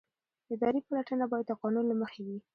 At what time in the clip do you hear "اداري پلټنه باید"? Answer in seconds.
0.53-1.45